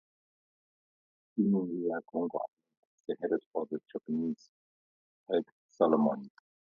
[1.33, 4.49] Steaming via the Tonga Islands, they headed for the Japanese
[5.29, 6.29] held Solomons.